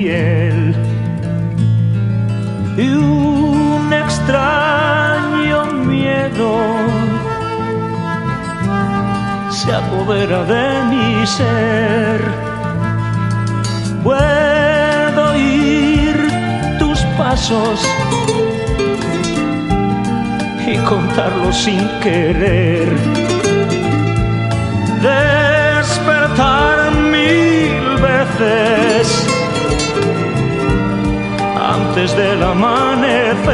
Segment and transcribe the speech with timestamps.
[0.00, 0.10] y
[2.94, 6.58] un extraño miedo
[9.50, 12.20] se apodera de mi ser.
[14.02, 16.16] Puedo oír
[16.78, 17.80] tus pasos
[20.66, 22.88] y contarlos sin querer.
[25.02, 29.23] Despertar mil veces
[32.04, 33.48] antes del amanecer.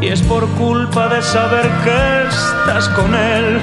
[0.00, 3.60] Y es por culpa de saber que estás con él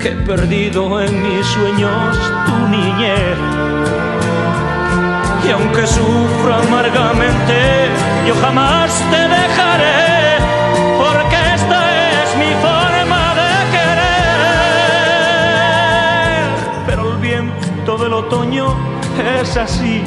[0.00, 3.38] que he perdido en mis sueños tu niñez.
[5.46, 7.88] Y aunque sufro amargamente,
[8.26, 10.38] yo jamás te dejaré,
[10.98, 11.80] porque esta
[12.12, 14.12] es mi forma de querer.
[16.86, 18.74] Pero el viento del otoño
[19.40, 20.02] es así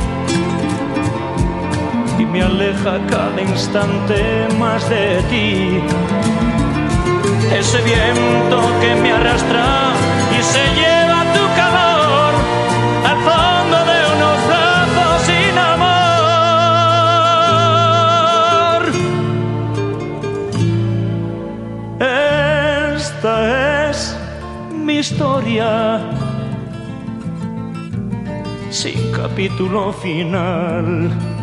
[2.36, 5.80] me aleja cada instante más de ti.
[7.58, 9.94] Ese viento que me arrastra
[10.38, 12.33] y se lleva tu calor
[13.09, 16.02] al fondo de unos brazos sin amor.
[22.97, 23.33] Esta
[23.89, 23.97] es
[24.86, 25.70] mi historia
[28.72, 31.34] sin capítulo final.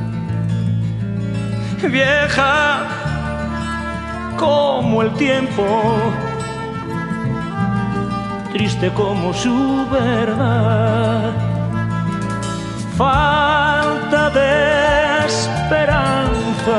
[1.91, 2.87] Vieja
[4.39, 5.65] como el tiempo,
[8.53, 11.33] triste como su verdad.
[12.97, 16.77] Falta de esperanza,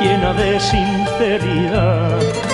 [0.00, 2.51] llena de sinceridad.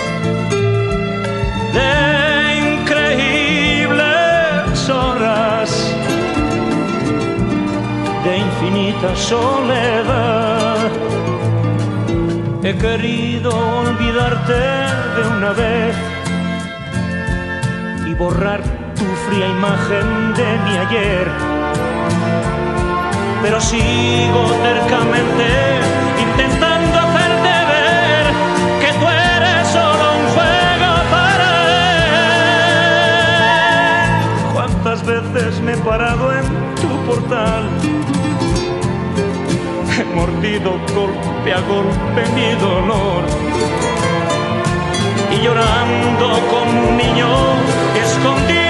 [9.14, 10.90] Soledad.
[12.62, 13.50] He querido
[13.80, 14.52] olvidarte
[15.16, 15.96] de una vez
[18.06, 18.62] y borrar
[18.96, 21.28] tu fría imagen de mi ayer.
[23.42, 25.46] Pero sigo tercamente
[26.20, 28.26] intentando hacerte ver
[28.80, 31.48] que tú eres solo un juego para
[33.70, 34.10] él.
[34.54, 37.64] ¿Cuántas veces me he parado en tu portal?
[40.14, 43.24] Mordido golpe a golpe mi dolor
[45.32, 47.28] y llorando como un niño
[47.96, 48.67] escondido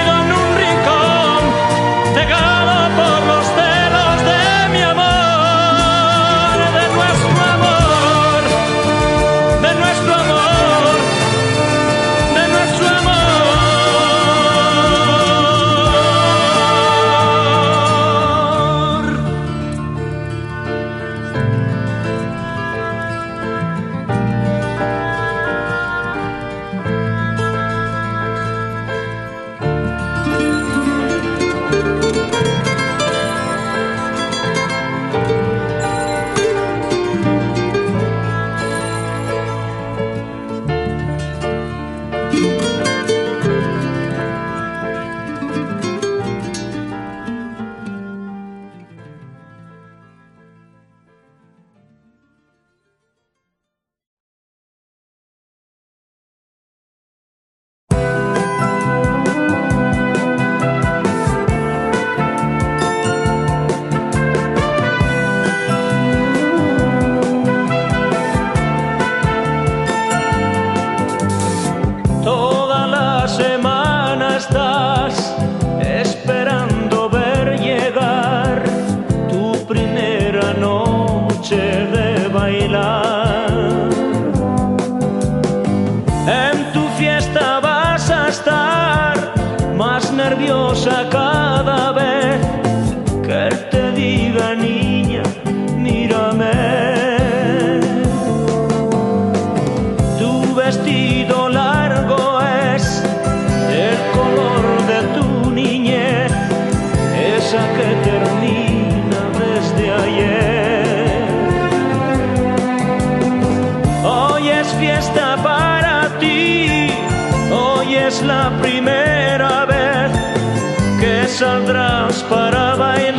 [121.49, 123.18] que saldrás para bailar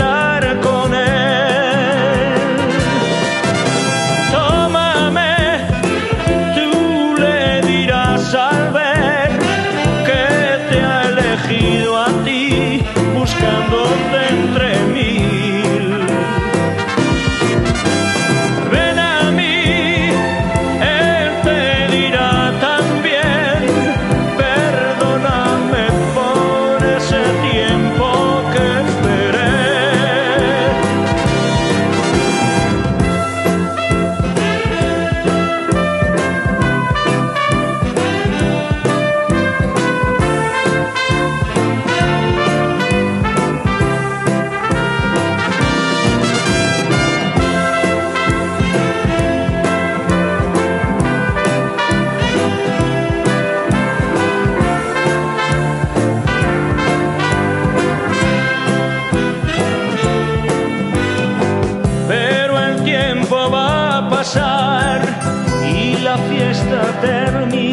[67.02, 67.70] esterni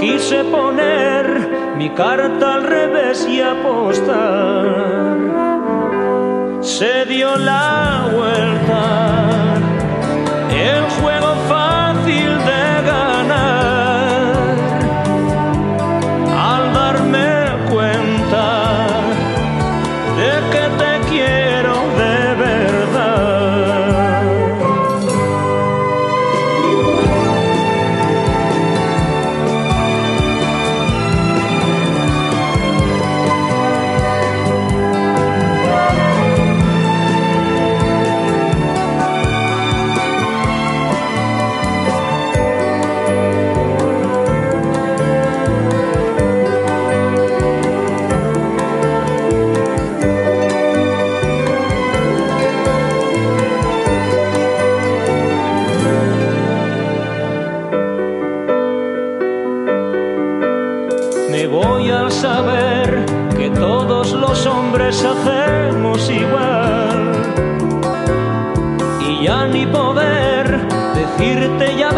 [0.00, 1.24] quise poner
[1.76, 4.66] mi carta al revés y apostar.
[6.62, 9.54] Se dio la vuelta,
[10.50, 11.69] el juego falló.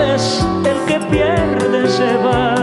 [0.02, 2.54] pierdes, el que pierde se va.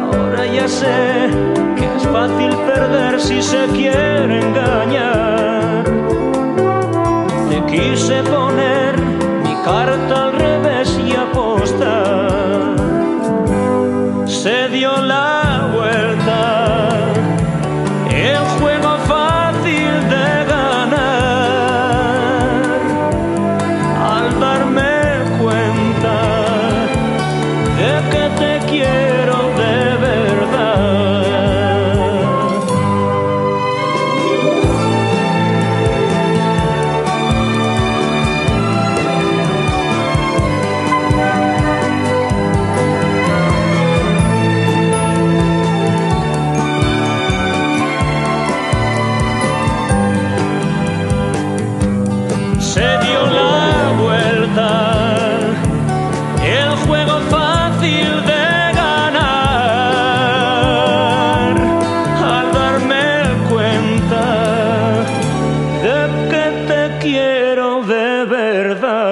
[0.00, 1.30] Ahora ya sé
[1.76, 5.84] que es fácil perder si se quiere engañar.
[7.48, 8.96] Te quise poner
[9.42, 10.27] mi carta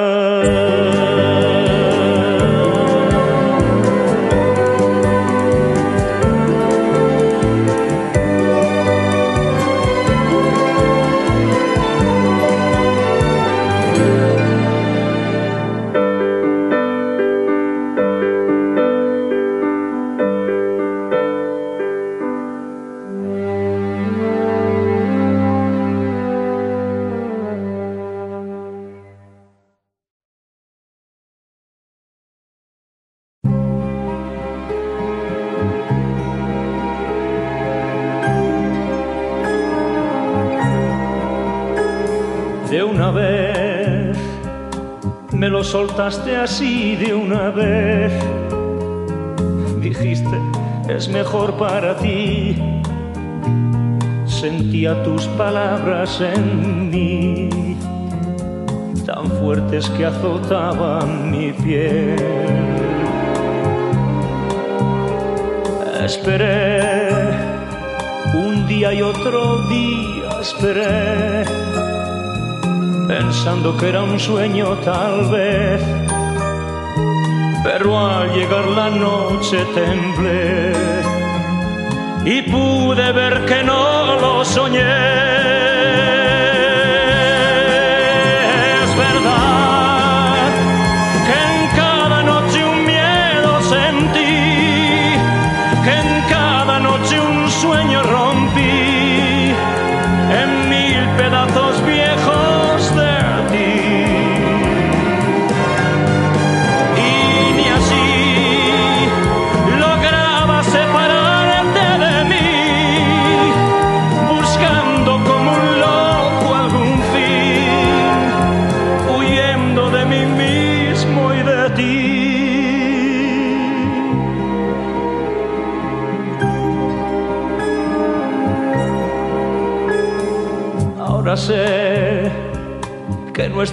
[0.06, 0.95] love.
[45.46, 48.12] Me lo soltaste así de una vez.
[49.80, 50.36] Dijiste,
[50.88, 52.56] es mejor para ti.
[54.26, 57.76] Sentía tus palabras en mí,
[59.06, 62.16] tan fuertes que azotaban mi piel.
[66.04, 67.10] Esperé
[68.34, 71.65] un día y otro día, esperé
[73.06, 75.82] pensando que era un sueño tal vez.
[77.62, 80.72] Pero al llegar la noche temblé
[82.24, 85.75] y pude ver que no lo soñé.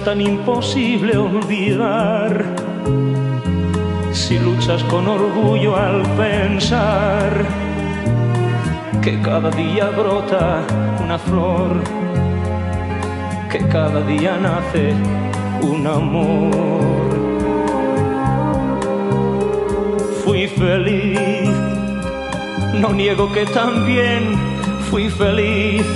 [0.04, 2.44] Tan imposible olvidar
[4.12, 7.46] si luchas con orgullo al pensar
[9.00, 10.62] que cada día brota
[11.02, 11.82] una flor,
[13.50, 14.92] que cada día nace
[15.62, 16.52] un amor.
[20.22, 21.48] Fui feliz,
[22.74, 24.36] no niego que también
[24.90, 25.86] fui feliz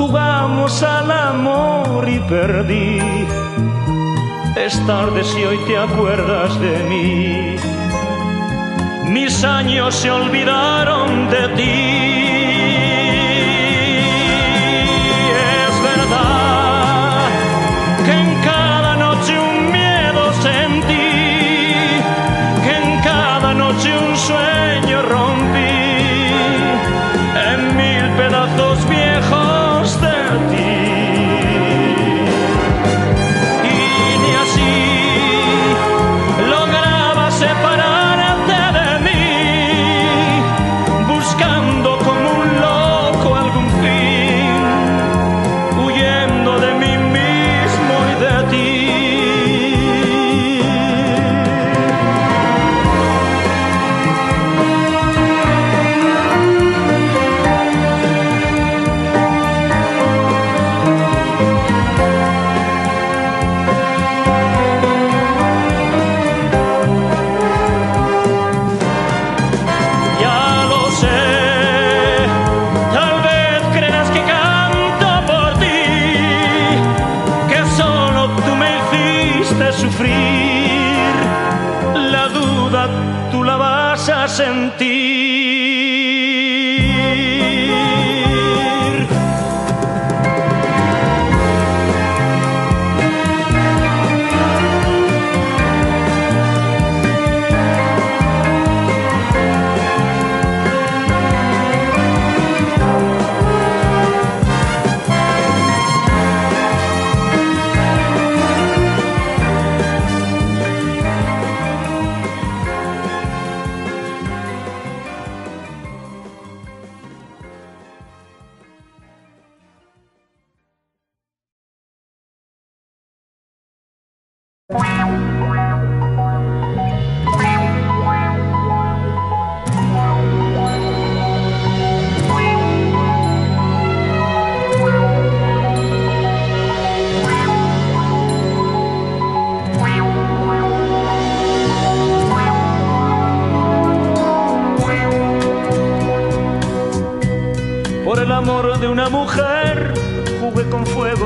[0.00, 2.98] jugamos al amor y perdí.
[4.56, 7.56] Es tarde si hoy te acuerdas de mí.
[9.12, 12.00] Mis años se olvidaron de ti.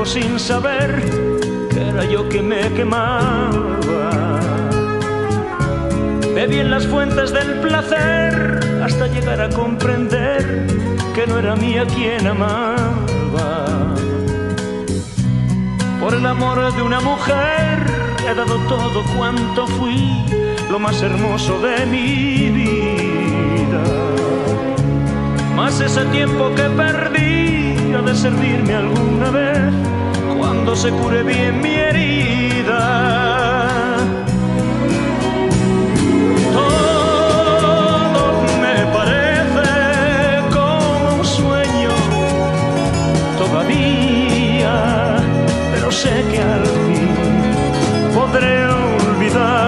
[0.05, 1.01] Sin saber
[1.71, 3.71] que era yo que me quemaba.
[6.33, 10.67] Bebí en las fuentes del placer hasta llegar a comprender
[11.15, 13.65] que no era mía quien amaba.
[15.99, 17.83] Por el amor de una mujer
[18.29, 20.23] he dado todo cuanto fui,
[20.69, 22.84] lo más hermoso de mi vida.
[25.55, 29.73] Más ese tiempo que perdí ha de servirme alguna vez
[30.37, 32.83] cuando se cure bien mi herida.
[36.53, 38.21] Todo
[38.63, 39.69] me parece
[40.53, 41.91] como un sueño
[43.37, 45.15] todavía,
[45.73, 47.15] pero sé que al fin
[48.13, 49.64] podré olvidar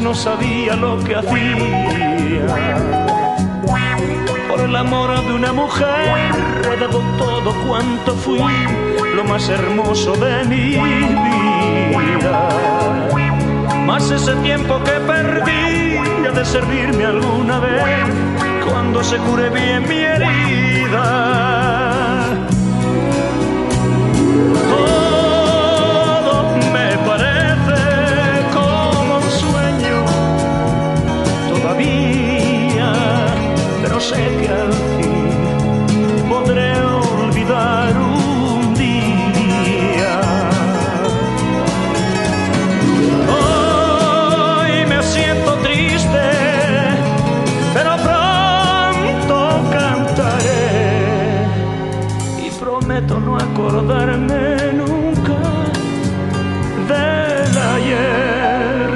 [0.00, 2.46] no sabía lo que hacía.
[4.48, 6.32] Por el amor de una mujer
[6.72, 8.42] he dado todo cuanto fui,
[9.14, 12.48] lo más hermoso de mi vida.
[13.86, 17.84] Más ese tiempo que perdí ha de servirme alguna vez
[18.68, 21.06] cuando se cure bien mi herida.
[24.70, 24.99] Todo
[53.60, 55.38] acordarme nunca
[56.88, 58.90] del ayer.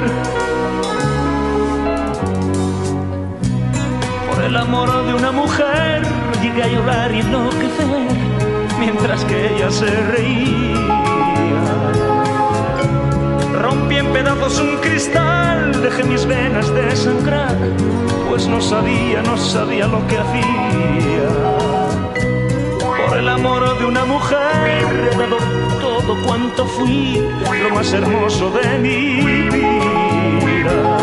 [4.29, 6.01] Por el amor de una mujer
[6.41, 8.07] llegué a llorar y enloquecer
[8.79, 10.75] mientras que ella se reía.
[13.61, 17.55] Rompí en pedazos un cristal, dejé mis venas de sangrar,
[18.29, 21.64] pues no sabía, no sabía lo que hacía.
[23.17, 25.37] El amor de una mujer he dado
[25.79, 27.23] todo cuanto fui,
[27.63, 29.21] lo más hermoso de mi
[30.45, 30.97] vida.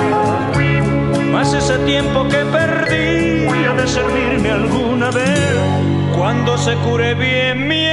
[1.33, 5.57] Más ese tiempo que perdí ha de servirme alguna vez
[6.15, 7.87] cuando se cure bien mi